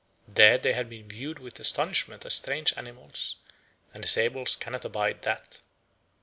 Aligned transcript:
There 0.27 0.57
they 0.57 0.73
had 0.73 0.89
been 0.89 1.07
viewed 1.09 1.37
with 1.37 1.59
astonishment 1.59 2.25
as 2.25 2.33
strange 2.33 2.73
animals, 2.75 3.35
and 3.93 4.03
the 4.03 4.07
sables 4.07 4.55
cannot 4.55 4.83
abide 4.83 5.21
that. 5.21 5.59